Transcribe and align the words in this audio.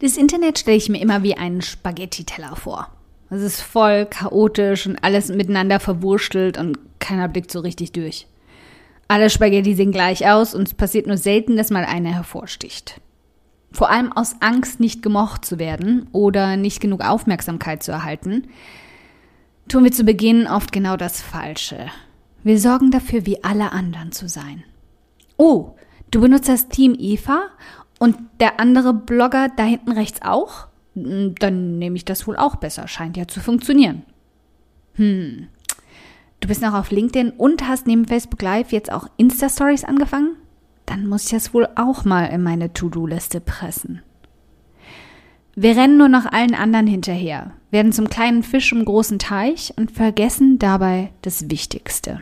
Das 0.00 0.16
Internet 0.16 0.60
stelle 0.60 0.76
ich 0.76 0.88
mir 0.88 1.00
immer 1.00 1.22
wie 1.22 1.36
einen 1.36 1.60
Spaghetti-Teller 1.60 2.54
vor. 2.54 2.88
Es 3.30 3.42
ist 3.42 3.60
voll 3.60 4.06
chaotisch 4.06 4.86
und 4.86 5.02
alles 5.02 5.28
miteinander 5.28 5.80
verwurstelt 5.80 6.56
und 6.56 6.78
keiner 7.00 7.28
blickt 7.28 7.50
so 7.50 7.60
richtig 7.60 7.92
durch. 7.92 8.26
Alle 9.08 9.28
Spaghetti 9.28 9.74
sehen 9.74 9.90
gleich 9.90 10.28
aus 10.28 10.54
und 10.54 10.68
es 10.68 10.74
passiert 10.74 11.06
nur 11.06 11.16
selten, 11.16 11.56
dass 11.56 11.70
mal 11.70 11.84
einer 11.84 12.14
hervorsticht. 12.14 13.00
Vor 13.72 13.90
allem 13.90 14.12
aus 14.12 14.36
Angst, 14.40 14.80
nicht 14.80 15.02
gemocht 15.02 15.44
zu 15.44 15.58
werden 15.58 16.08
oder 16.12 16.56
nicht 16.56 16.80
genug 16.80 17.02
Aufmerksamkeit 17.02 17.82
zu 17.82 17.90
erhalten, 17.90 18.48
tun 19.66 19.84
wir 19.84 19.92
zu 19.92 20.04
Beginn 20.04 20.46
oft 20.46 20.72
genau 20.72 20.96
das 20.96 21.20
Falsche. 21.20 21.86
Wir 22.44 22.58
sorgen 22.58 22.90
dafür, 22.90 23.26
wie 23.26 23.42
alle 23.42 23.72
anderen 23.72 24.12
zu 24.12 24.28
sein. 24.28 24.62
Oh, 25.36 25.74
du 26.10 26.20
benutzt 26.20 26.48
das 26.48 26.68
Team 26.68 26.96
Eva 26.98 27.48
und 27.98 28.16
der 28.40 28.60
andere 28.60 28.94
Blogger 28.94 29.48
da 29.56 29.64
hinten 29.64 29.92
rechts 29.92 30.22
auch? 30.22 30.68
Hm, 30.94 31.34
dann 31.38 31.78
nehme 31.78 31.96
ich 31.96 32.04
das 32.04 32.26
wohl 32.26 32.36
auch 32.36 32.56
besser. 32.56 32.88
Scheint 32.88 33.16
ja 33.16 33.26
zu 33.26 33.40
funktionieren. 33.40 34.02
Hm. 34.94 35.48
Du 36.40 36.48
bist 36.48 36.62
noch 36.62 36.74
auf 36.74 36.90
LinkedIn 36.90 37.30
und 37.30 37.66
hast 37.66 37.86
neben 37.86 38.06
Facebook 38.06 38.42
Live 38.42 38.72
jetzt 38.72 38.92
auch 38.92 39.08
Insta-Stories 39.16 39.84
angefangen? 39.84 40.36
Dann 40.86 41.06
muss 41.06 41.24
ich 41.24 41.30
das 41.30 41.52
wohl 41.52 41.68
auch 41.74 42.04
mal 42.04 42.26
in 42.26 42.42
meine 42.42 42.72
To-Do-Liste 42.72 43.40
pressen. 43.40 44.02
Wir 45.54 45.76
rennen 45.76 45.98
nur 45.98 46.08
noch 46.08 46.24
allen 46.24 46.54
anderen 46.54 46.86
hinterher, 46.86 47.50
werden 47.72 47.92
zum 47.92 48.08
kleinen 48.08 48.44
Fisch 48.44 48.70
im 48.70 48.84
großen 48.84 49.18
Teich 49.18 49.74
und 49.76 49.90
vergessen 49.90 50.60
dabei 50.60 51.10
das 51.22 51.50
Wichtigste. 51.50 52.20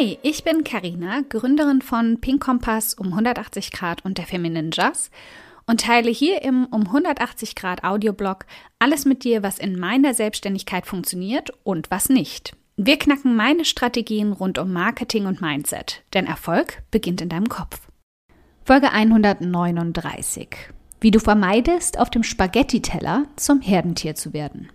Hi, 0.00 0.18
ich 0.22 0.44
bin 0.44 0.64
Karina, 0.64 1.20
Gründerin 1.28 1.82
von 1.82 2.22
Pink 2.22 2.42
Kompass 2.42 2.94
um 2.94 3.08
180 3.08 3.70
Grad 3.70 4.02
und 4.02 4.16
der 4.16 4.24
Feminine 4.24 4.70
Jazz 4.72 5.10
und 5.66 5.82
teile 5.82 6.10
hier 6.10 6.40
im 6.40 6.64
um 6.70 6.86
180 6.86 7.54
Grad 7.54 7.84
Audioblog 7.84 8.46
alles 8.78 9.04
mit 9.04 9.24
dir, 9.24 9.42
was 9.42 9.58
in 9.58 9.78
meiner 9.78 10.14
Selbstständigkeit 10.14 10.86
funktioniert 10.86 11.50
und 11.64 11.90
was 11.90 12.08
nicht. 12.08 12.56
Wir 12.76 12.98
knacken 12.98 13.36
meine 13.36 13.66
Strategien 13.66 14.32
rund 14.32 14.56
um 14.56 14.72
Marketing 14.72 15.26
und 15.26 15.42
Mindset, 15.42 16.02
denn 16.14 16.26
Erfolg 16.26 16.82
beginnt 16.90 17.20
in 17.20 17.28
deinem 17.28 17.50
Kopf. 17.50 17.78
Folge 18.64 18.92
139. 18.92 20.48
Wie 21.02 21.10
du 21.10 21.20
vermeidest, 21.20 21.98
auf 21.98 22.08
dem 22.08 22.22
Spaghetti-Teller 22.22 23.26
zum 23.36 23.60
Herdentier 23.60 24.14
zu 24.14 24.32
werden. 24.32 24.70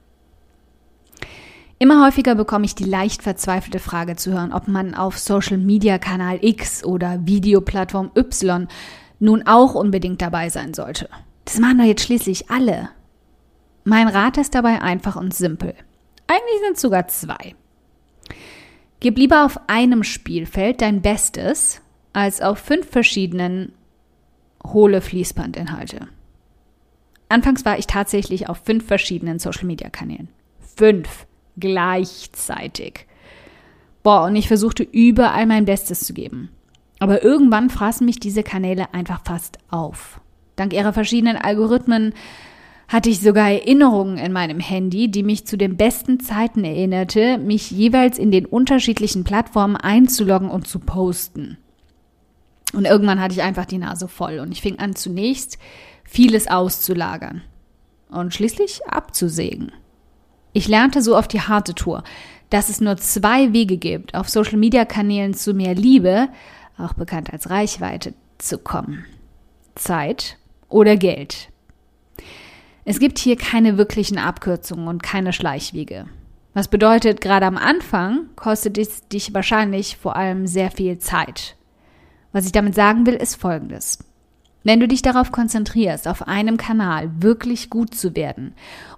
Immer 1.85 2.03
häufiger 2.03 2.33
bekomme 2.33 2.65
ich 2.65 2.73
die 2.73 2.83
leicht 2.83 3.21
verzweifelte 3.21 3.77
Frage 3.77 4.15
zu 4.15 4.33
hören, 4.33 4.51
ob 4.51 4.67
man 4.67 4.95
auf 4.95 5.19
Social 5.19 5.59
Media 5.59 5.99
Kanal 5.99 6.39
X 6.41 6.83
oder 6.83 7.27
Videoplattform 7.27 8.09
Y 8.17 8.67
nun 9.19 9.45
auch 9.45 9.75
unbedingt 9.75 10.19
dabei 10.19 10.49
sein 10.49 10.73
sollte. 10.73 11.07
Das 11.43 11.59
machen 11.59 11.77
doch 11.77 11.85
jetzt 11.85 12.01
schließlich 12.01 12.49
alle. 12.49 12.89
Mein 13.83 14.07
Rat 14.07 14.37
ist 14.37 14.55
dabei 14.55 14.81
einfach 14.81 15.15
und 15.15 15.35
simpel. 15.35 15.75
Eigentlich 16.25 16.59
sind 16.63 16.73
es 16.73 16.81
sogar 16.81 17.07
zwei. 17.07 17.53
Gib 18.99 19.19
lieber 19.19 19.45
auf 19.45 19.59
einem 19.67 20.03
Spielfeld 20.03 20.81
dein 20.81 21.03
Bestes 21.03 21.81
als 22.13 22.41
auf 22.41 22.57
fünf 22.57 22.89
verschiedenen 22.89 23.73
hohle 24.65 25.01
Fließbandinhalte. 25.01 26.07
Anfangs 27.29 27.63
war 27.63 27.77
ich 27.77 27.85
tatsächlich 27.85 28.49
auf 28.49 28.57
fünf 28.65 28.87
verschiedenen 28.87 29.37
Social 29.37 29.65
Media 29.65 29.91
Kanälen. 29.91 30.29
Fünf 30.75 31.27
gleichzeitig. 31.57 33.05
Boah, 34.03 34.25
und 34.25 34.35
ich 34.35 34.47
versuchte 34.47 34.83
überall 34.83 35.45
mein 35.45 35.65
Bestes 35.65 36.01
zu 36.01 36.13
geben. 36.13 36.49
Aber 36.99 37.23
irgendwann 37.23 37.69
fraßen 37.69 38.05
mich 38.05 38.19
diese 38.19 38.43
Kanäle 38.43 38.93
einfach 38.93 39.21
fast 39.25 39.57
auf. 39.69 40.21
Dank 40.55 40.73
ihrer 40.73 40.93
verschiedenen 40.93 41.37
Algorithmen 41.37 42.13
hatte 42.87 43.09
ich 43.09 43.19
sogar 43.19 43.49
Erinnerungen 43.49 44.17
in 44.17 44.31
meinem 44.31 44.59
Handy, 44.59 45.09
die 45.09 45.23
mich 45.23 45.47
zu 45.47 45.57
den 45.57 45.75
besten 45.75 46.19
Zeiten 46.19 46.63
erinnerte, 46.63 47.37
mich 47.37 47.71
jeweils 47.71 48.17
in 48.19 48.31
den 48.31 48.45
unterschiedlichen 48.45 49.23
Plattformen 49.23 49.75
einzuloggen 49.75 50.49
und 50.49 50.67
zu 50.67 50.79
posten. 50.79 51.57
Und 52.73 52.85
irgendwann 52.85 53.19
hatte 53.19 53.33
ich 53.33 53.41
einfach 53.41 53.65
die 53.65 53.77
Nase 53.77 54.07
voll 54.07 54.39
und 54.39 54.51
ich 54.51 54.61
fing 54.61 54.79
an 54.79 54.95
zunächst 54.95 55.57
vieles 56.03 56.47
auszulagern 56.47 57.41
und 58.09 58.33
schließlich 58.33 58.85
abzusägen. 58.87 59.71
Ich 60.57 60.69
lernte 60.69 61.01
so 61.01 61.17
auf 61.17 61.27
die 61.27 61.41
harte 61.41 61.75
Tour, 61.75 62.05
dass 62.49 62.69
es 62.69 62.79
nur 62.79 62.95
zwei 62.95 63.51
Wege 63.51 63.75
gibt, 63.75 64.15
auf 64.15 64.29
Social-Media-Kanälen 64.29 65.33
zu 65.33 65.53
mehr 65.53 65.75
Liebe, 65.75 66.29
auch 66.77 66.93
bekannt 66.93 67.33
als 67.33 67.49
Reichweite, 67.49 68.13
zu 68.37 68.57
kommen. 68.57 69.03
Zeit 69.75 70.37
oder 70.69 70.95
Geld. 70.95 71.49
Es 72.85 72.99
gibt 72.99 73.19
hier 73.19 73.35
keine 73.35 73.77
wirklichen 73.77 74.17
Abkürzungen 74.17 74.87
und 74.87 75.03
keine 75.03 75.33
Schleichwege. 75.33 76.05
Was 76.53 76.69
bedeutet, 76.69 77.19
gerade 77.19 77.47
am 77.47 77.57
Anfang 77.57 78.29
kostet 78.37 78.77
es 78.77 79.05
dich 79.09 79.33
wahrscheinlich 79.33 79.97
vor 79.97 80.15
allem 80.15 80.47
sehr 80.47 80.71
viel 80.71 80.99
Zeit. 80.99 81.57
Was 82.31 82.45
ich 82.45 82.53
damit 82.53 82.75
sagen 82.75 83.05
will, 83.05 83.15
ist 83.15 83.35
Folgendes. 83.35 83.99
Wenn 84.63 84.79
du 84.79 84.87
dich 84.87 85.01
darauf 85.01 85.33
konzentrierst, 85.33 86.07
auf 86.07 86.27
einem 86.27 86.55
Kanal 86.55 87.11
wirklich 87.19 87.69
gut 87.69 87.93
zu 87.93 88.15
werden 88.15 88.55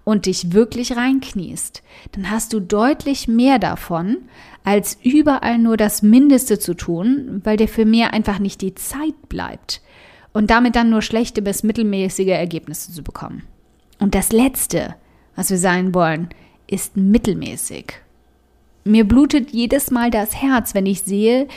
und 0.08 0.26
dich 0.26 0.54
wirklich 0.54 0.96
reinkniest, 0.96 1.84
dann 2.14 2.32
hast 2.32 2.54
du 2.54 2.62
deutlich 2.62 3.28
mehr 3.28 3.60
davon, 3.60 4.20
als 4.64 4.98
überall 5.04 5.58
nur 5.58 5.76
das 5.76 6.02
Mindeste 6.02 6.60
zu 6.60 6.76
tun, 6.76 7.42
weil 7.44 7.58
dir 7.58 7.68
für 7.68 7.84
mehr 7.84 8.14
einfach 8.14 8.40
nicht 8.40 8.62
die 8.62 8.74
Zeit 8.74 9.28
bleibt 9.28 9.82
und 10.32 10.50
damit 10.50 10.78
dann 10.78 10.90
nur 10.90 11.02
schlechte 11.02 11.42
bis 11.42 11.62
mittelmäßige 11.62 12.30
Ergebnisse 12.30 12.94
zu 12.94 13.04
bekommen. 13.04 13.44
Und 14.00 14.16
das 14.16 14.32
Letzte, 14.32 14.96
was 15.36 15.50
wir 15.50 15.58
sein 15.58 15.94
wollen, 15.94 16.30
ist 16.68 16.96
mittelmäßig. 16.96 17.96
Mir 18.86 19.06
blutet 19.06 19.52
jedes 19.52 19.92
Mal 19.92 20.10
das 20.10 20.42
Herz, 20.42 20.74
wenn 20.74 20.86
ich 20.86 21.02
sehe, 21.02 21.50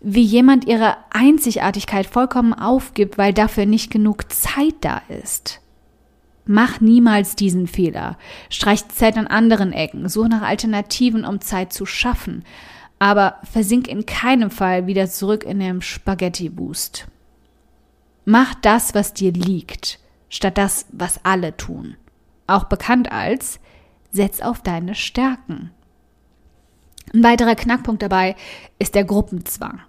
wie 0.00 0.22
jemand 0.22 0.66
ihre 0.66 0.96
Einzigartigkeit 1.10 2.06
vollkommen 2.06 2.54
aufgibt, 2.54 3.18
weil 3.18 3.34
dafür 3.34 3.66
nicht 3.66 3.90
genug 3.90 4.32
Zeit 4.32 4.76
da 4.80 5.02
ist. 5.22 5.60
Mach 6.52 6.80
niemals 6.80 7.36
diesen 7.36 7.68
Fehler. 7.68 8.18
Streich 8.48 8.88
Zeit 8.88 9.16
an 9.16 9.28
anderen 9.28 9.72
Ecken, 9.72 10.08
such 10.08 10.26
nach 10.26 10.42
Alternativen, 10.42 11.24
um 11.24 11.40
Zeit 11.40 11.72
zu 11.72 11.86
schaffen, 11.86 12.42
aber 12.98 13.36
versink 13.44 13.86
in 13.86 14.04
keinem 14.04 14.50
Fall 14.50 14.88
wieder 14.88 15.08
zurück 15.08 15.44
in 15.44 15.60
dem 15.60 15.80
Spaghetti-Boost. 15.80 17.06
Mach 18.24 18.52
das, 18.56 18.96
was 18.96 19.14
dir 19.14 19.30
liegt, 19.30 20.00
statt 20.28 20.58
das, 20.58 20.86
was 20.90 21.24
alle 21.24 21.56
tun. 21.56 21.94
Auch 22.48 22.64
bekannt 22.64 23.12
als 23.12 23.60
Setz 24.10 24.40
auf 24.40 24.60
deine 24.60 24.96
Stärken. 24.96 25.70
Ein 27.14 27.22
weiterer 27.22 27.54
Knackpunkt 27.54 28.02
dabei 28.02 28.34
ist 28.80 28.96
der 28.96 29.04
Gruppenzwang. 29.04 29.82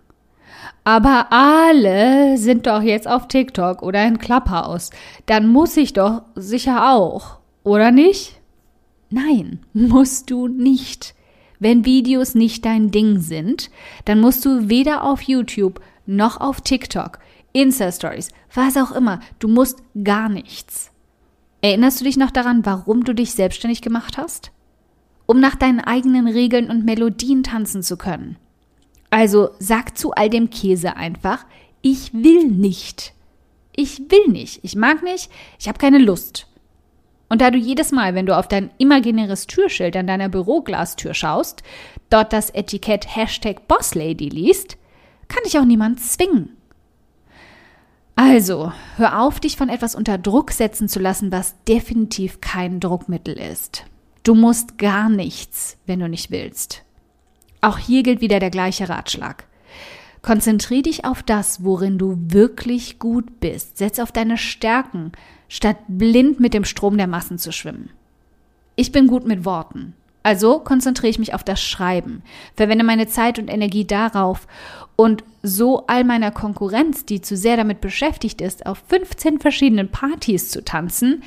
Aber 0.84 1.28
alle 1.32 2.38
sind 2.38 2.68
doch 2.68 2.82
jetzt 2.82 3.08
auf 3.08 3.28
TikTok 3.28 3.84
oder 3.84 4.06
in 4.06 4.18
Clubhouse. 4.18 4.90
Dann 5.26 5.48
muss 5.48 5.78
ich 5.78 5.94
doch 5.94 6.24
sicher 6.36 6.92
auch, 6.92 7.38
oder 7.64 7.92
nicht? 7.92 8.40
Nein, 9.10 9.60
musst 9.74 10.32
du 10.32 10.48
nicht. 10.48 11.14
Wenn 11.60 11.86
Videos 11.86 12.34
nicht 12.34 12.66
dein 12.66 12.90
Ding 12.90 13.20
sind, 13.20 13.70
dann 14.06 14.20
musst 14.20 14.44
du 14.46 14.70
weder 14.70 15.04
auf 15.04 15.22
YouTube 15.22 15.80
noch 16.08 16.42
auf 16.42 16.62
TikTok, 16.62 17.20
Insta-Stories, 17.54 18.30
was 18.54 18.78
auch 18.78 18.92
immer. 18.92 19.20
Du 19.38 19.48
musst 19.48 19.84
gar 20.04 20.28
nichts. 20.28 20.92
Erinnerst 21.62 22.00
du 22.00 22.06
dich 22.06 22.18
noch 22.18 22.32
daran, 22.32 22.66
warum 22.66 23.04
du 23.04 23.14
dich 23.14 23.34
selbstständig 23.34 23.82
gemacht 23.82 24.18
hast? 24.18 24.52
Um 25.28 25.40
nach 25.40 25.56
deinen 25.56 25.80
eigenen 25.80 26.28
Regeln 26.28 26.70
und 26.70 26.86
Melodien 26.86 27.44
tanzen 27.44 27.84
zu 27.84 27.98
können. 27.98 28.38
Also 29.12 29.52
sag 29.60 29.98
zu 29.98 30.12
all 30.14 30.30
dem 30.30 30.50
Käse 30.50 30.96
einfach, 30.96 31.46
ich 31.82 32.14
will 32.14 32.48
nicht. 32.48 33.14
Ich 33.76 34.00
will 34.00 34.28
nicht. 34.28 34.62
Ich 34.64 34.76
mag 34.76 35.04
nicht. 35.04 35.30
Ich 35.60 35.68
habe 35.68 35.78
keine 35.78 36.00
Lust. 36.00 36.48
Und 37.30 37.42
da 37.42 37.52
du 37.52 37.58
jedes 37.58 37.92
Mal, 37.92 38.16
wenn 38.16 38.26
du 38.26 38.38
auf 38.38 38.48
dein 38.48 38.72
imaginäres 38.78 39.48
Türschild 39.48 39.96
an 39.96 40.08
deiner 40.08 40.28
Büroglastür 40.28 41.14
schaust, 41.14 41.64
dort 42.10 42.34
das 42.34 42.50
Etikett 42.50 43.16
Hashtag 43.16 43.68
Bosslady 43.68 44.30
liest, 44.30 44.78
kann 45.28 45.44
dich 45.46 45.58
auch 45.58 45.66
niemand 45.66 46.02
zwingen. 46.02 46.58
Also, 48.16 48.74
hör 48.98 49.22
auf, 49.22 49.40
dich 49.40 49.56
von 49.56 49.70
etwas 49.70 49.96
unter 49.96 50.18
Druck 50.18 50.52
setzen 50.52 50.90
zu 50.90 51.00
lassen, 51.00 51.32
was 51.32 51.56
definitiv 51.68 52.42
kein 52.42 52.80
Druckmittel 52.80 53.38
ist. 53.38 53.86
Du 54.24 54.36
musst 54.36 54.78
gar 54.78 55.10
nichts, 55.10 55.78
wenn 55.86 56.02
du 56.02 56.10
nicht 56.10 56.32
willst. 56.32 56.84
Auch 57.62 57.78
hier 57.78 58.04
gilt 58.04 58.22
wieder 58.22 58.40
der 58.40 58.50
gleiche 58.50 58.90
Ratschlag. 58.90 59.46
Konzentrier 60.22 60.84
dich 60.84 61.06
auf 61.06 61.24
das, 61.24 61.64
worin 61.64 61.98
du 61.98 62.16
wirklich 62.18 63.00
gut 63.00 63.40
bist. 63.40 63.78
Setz 63.78 64.00
auf 64.00 64.12
deine 64.12 64.38
Stärken, 64.38 65.12
statt 65.48 65.78
blind 65.88 66.40
mit 66.40 66.54
dem 66.54 66.64
Strom 66.66 66.98
der 66.98 67.08
Massen 67.08 67.38
zu 67.38 67.52
schwimmen. 67.52 67.90
Ich 68.76 68.92
bin 68.92 69.08
gut 69.08 69.26
mit 69.26 69.46
Worten. 69.46 69.94
Also 70.24 70.60
konzentriere 70.60 71.10
ich 71.10 71.20
mich 71.20 71.34
auf 71.34 71.44
das 71.44 71.62
Schreiben, 71.62 72.22
verwende 72.56 72.84
meine 72.84 73.08
Zeit 73.08 73.40
und 73.40 73.48
Energie 73.48 73.86
darauf 73.86 74.48
und 74.96 75.24
so 75.42 75.88
all 75.88 76.04
meiner 76.04 76.30
Konkurrenz, 76.30 77.06
die 77.06 77.22
zu 77.22 77.36
sehr 77.36 77.58
damit 77.58 77.82
beschäftigt 77.82 78.40
ist, 78.40 78.68
auf 78.68 78.84
15 78.88 79.40
verschiedenen 79.40 79.90
Partys 79.90 80.52
zu 80.52 80.64
tanzen, 80.64 81.24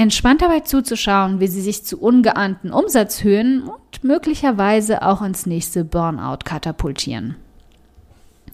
entspannt 0.00 0.40
dabei 0.40 0.60
zuzuschauen, 0.60 1.40
wie 1.40 1.46
sie 1.46 1.60
sich 1.60 1.84
zu 1.84 2.00
ungeahnten 2.00 2.72
Umsatzhöhen 2.72 3.64
und 3.64 4.02
möglicherweise 4.02 5.02
auch 5.02 5.20
ins 5.20 5.44
nächste 5.44 5.84
Burnout 5.84 6.38
katapultieren. 6.46 7.36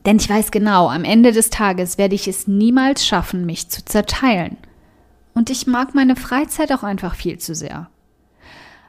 Denn 0.05 0.17
ich 0.17 0.29
weiß 0.29 0.51
genau, 0.51 0.89
am 0.89 1.05
Ende 1.05 1.31
des 1.31 1.51
Tages 1.51 1.99
werde 1.99 2.17
ich 2.17 2.27
es 2.27 2.49
niemals 2.49 3.07
schaffen, 3.07 3.47
mich 3.47 3.69
zu 3.69 3.85
zerteilen. 3.85 4.57
Und 5.35 5.49
ich 5.49 5.69
mag 5.69 5.95
meine 5.95 6.17
Freizeit 6.17 6.73
auch 6.73 6.83
einfach 6.83 7.15
viel 7.15 7.39
zu 7.39 7.55
sehr. 7.55 7.91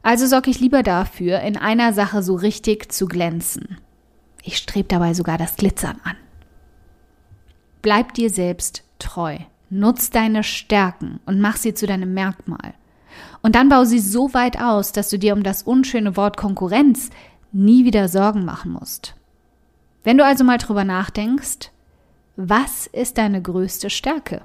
Also 0.01 0.25
sorge 0.25 0.49
ich 0.49 0.59
lieber 0.59 0.81
dafür, 0.81 1.41
in 1.41 1.57
einer 1.57 1.93
Sache 1.93 2.23
so 2.23 2.33
richtig 2.33 2.91
zu 2.91 3.05
glänzen. 3.05 3.77
Ich 4.41 4.57
strebe 4.57 4.87
dabei 4.87 5.13
sogar 5.13 5.37
das 5.37 5.57
Glitzern 5.57 5.99
an. 6.03 6.15
Bleib 7.83 8.15
dir 8.15 8.31
selbst 8.31 8.83
treu. 8.97 9.37
Nutz 9.69 10.09
deine 10.09 10.43
Stärken 10.43 11.19
und 11.25 11.39
mach 11.39 11.57
sie 11.57 11.73
zu 11.73 11.87
deinem 11.87 12.13
Merkmal. 12.13 12.73
Und 13.41 13.55
dann 13.55 13.69
bau 13.69 13.83
sie 13.83 13.99
so 13.99 14.33
weit 14.33 14.59
aus, 14.59 14.91
dass 14.91 15.09
du 15.09 15.19
dir 15.19 15.33
um 15.33 15.43
das 15.43 15.63
unschöne 15.63 16.15
Wort 16.15 16.37
Konkurrenz 16.37 17.09
nie 17.51 17.85
wieder 17.85 18.07
Sorgen 18.07 18.45
machen 18.45 18.71
musst. 18.71 19.15
Wenn 20.03 20.17
du 20.17 20.25
also 20.25 20.43
mal 20.43 20.57
drüber 20.57 20.83
nachdenkst, 20.83 21.71
was 22.35 22.87
ist 22.87 23.17
deine 23.17 23.41
größte 23.41 23.89
Stärke? 23.89 24.41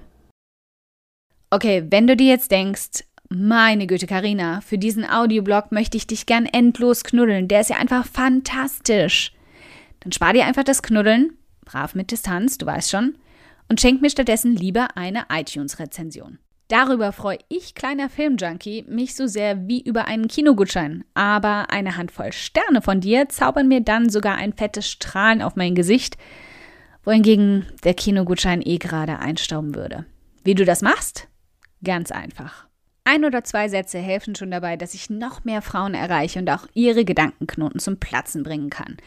Okay, 1.51 1.87
wenn 1.91 2.07
du 2.07 2.17
dir 2.17 2.29
jetzt 2.29 2.51
denkst, 2.51 3.05
meine 3.29 3.87
Güte, 3.87 4.07
Karina, 4.07 4.61
für 4.61 4.79
diesen 4.79 5.09
Audioblog 5.09 5.73
möchte 5.73 5.97
ich 5.97 6.07
dich 6.07 6.27
gern 6.27 6.47
endlos 6.47 7.05
knuddeln. 7.05 7.49
Der 7.49 7.61
ist 7.61 7.71
ja 7.71 7.77
einfach 7.77 8.07
fantastisch. 8.07 9.33
Dann 10.01 10.13
spar 10.13 10.33
dir 10.33 10.47
einfach 10.47 10.65
das 10.65 10.83
Knuddeln, 10.83 11.37
brav 11.65 11.95
mit 11.95 12.11
Distanz, 12.11 12.59
du 12.59 12.67
weißt 12.67 12.91
schon, 12.91 13.15
und 13.73 13.81
schenk 13.81 14.03
mir 14.03 14.11
stattdessen 14.11 14.55
lieber 14.55 14.99
eine 14.99 15.25
iTunes-Rezension. 15.33 16.39
Darüber 16.69 17.11
freue 17.11 17.39
ich, 17.49 17.75
kleiner 17.75 18.11
Filmjunkie, 18.11 18.85
mich 18.87 19.15
so 19.15 19.27
sehr 19.27 19.67
wie 19.67 19.81
über 19.81 20.05
einen 20.05 20.29
Kinogutschein. 20.29 21.05
Aber 21.15 21.71
eine 21.71 21.97
Handvoll 21.97 22.35
Sterne 22.35 22.83
von 22.83 23.01
dir 23.01 23.31
zaubern 23.31 23.69
mir 23.69 23.81
dann 23.81 24.11
sogar 24.11 24.35
ein 24.37 24.53
fettes 24.53 24.91
Strahlen 24.91 25.41
auf 25.41 25.57
mein 25.57 25.75
Gesicht, 25.75 26.19
wohingegen 27.03 27.65
der 27.83 27.95
Kinogutschein 27.95 28.61
eh 28.61 28.77
gerade 28.77 29.21
einstauben 29.21 29.75
würde. 29.75 30.05
Wie 30.45 30.55
du 30.55 30.67
das 30.67 30.83
machst? 30.83 31.29
Ganz 31.83 32.11
einfach. 32.11 32.67
Ein 33.05 33.25
oder 33.25 33.43
zwei 33.43 33.71
Sätze 33.71 34.01
helfen 34.01 34.35
schon 34.35 34.51
dabei, 34.51 34.77
dass 34.77 34.93
ich 34.93 35.09
noch 35.09 35.45
mehr 35.45 35.63
Frauen 35.63 35.95
erreiche 35.95 36.41
und 36.41 36.51
auch 36.51 36.67
ihre 36.75 37.07
Gedankenknoten 37.07 37.81
zum 37.81 37.97
Platzen 37.97 38.43
bringen 38.43 38.69
kann. 38.69 38.99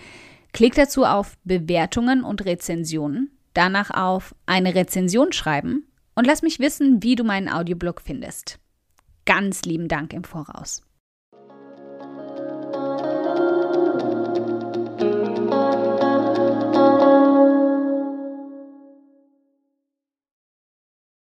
Klick 0.54 0.74
dazu 0.74 1.06
auf 1.06 1.38
Bewertungen 1.44 2.24
und 2.24 2.46
Rezensionen 2.46 3.30
danach 3.56 3.90
auf 3.90 4.36
eine 4.46 4.76
Rezension 4.76 5.34
schreiben 5.34 5.88
und 6.14 6.28
lass 6.28 6.44
mich 6.44 6.60
wissen, 6.60 7.02
wie 7.02 7.16
du 7.16 7.24
meinen 7.24 7.50
Audioblog 7.50 8.02
findest. 8.02 8.60
Ganz 9.26 9.64
lieben 9.64 9.88
Dank 9.88 10.14
im 10.14 10.24
Voraus. 10.24 10.84